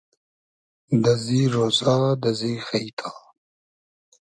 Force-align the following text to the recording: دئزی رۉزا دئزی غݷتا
دئزی 1.03 1.41
رۉزا 1.53 1.95
دئزی 2.21 2.53
غݷتا 2.67 3.09